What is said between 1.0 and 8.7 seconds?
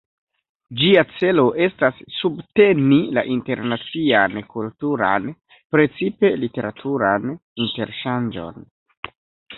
celo estas subteni la internacian kulturan, precipe literaturan interŝanĝon.